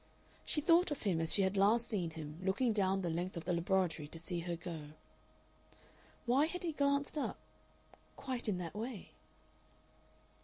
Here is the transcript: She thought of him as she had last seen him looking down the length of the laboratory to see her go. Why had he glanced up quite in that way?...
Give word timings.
She 0.43 0.61
thought 0.61 0.89
of 0.89 1.03
him 1.03 1.21
as 1.21 1.31
she 1.35 1.43
had 1.43 1.55
last 1.55 1.87
seen 1.87 2.09
him 2.09 2.39
looking 2.43 2.73
down 2.73 3.03
the 3.03 3.09
length 3.11 3.37
of 3.37 3.45
the 3.45 3.53
laboratory 3.53 4.07
to 4.07 4.17
see 4.17 4.39
her 4.39 4.55
go. 4.55 4.93
Why 6.25 6.47
had 6.47 6.63
he 6.63 6.71
glanced 6.73 7.19
up 7.19 7.37
quite 8.15 8.49
in 8.49 8.57
that 8.57 8.73
way?... 8.73 9.11